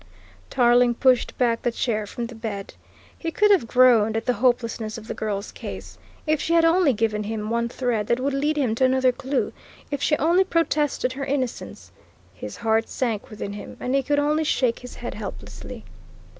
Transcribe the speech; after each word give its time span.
Tarling 0.49 0.95
pushed 0.95 1.37
back 1.37 1.61
the 1.61 1.71
chair 1.71 2.07
from 2.07 2.25
the 2.25 2.33
bed. 2.33 2.73
He 3.15 3.29
could 3.29 3.51
have 3.51 3.67
groaned 3.67 4.17
at 4.17 4.25
the 4.25 4.33
hopelessness 4.33 4.97
of 4.97 5.05
the 5.07 5.13
girl's 5.13 5.51
case. 5.51 5.99
If 6.25 6.41
she 6.41 6.53
had 6.55 6.65
only 6.65 6.91
given 6.91 7.21
him 7.21 7.51
one 7.51 7.69
thread 7.69 8.07
that 8.07 8.19
would 8.19 8.33
lead 8.33 8.57
him 8.57 8.73
to 8.73 8.85
another 8.85 9.11
clue, 9.11 9.53
if 9.91 10.01
she 10.01 10.17
only 10.17 10.43
protested 10.43 11.13
her 11.13 11.25
innocence! 11.25 11.91
His 12.33 12.57
heart 12.57 12.89
sank 12.89 13.29
within 13.29 13.53
him, 13.53 13.77
and 13.79 13.93
he 13.93 14.01
could 14.01 14.17
only 14.17 14.43
shake 14.43 14.79
his 14.79 14.95
head 14.95 15.13
helplessly. 15.13 15.85